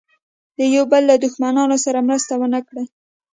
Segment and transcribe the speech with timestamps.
[0.57, 2.85] د یوه بل له دښمنانو سره مرسته ونه کړي.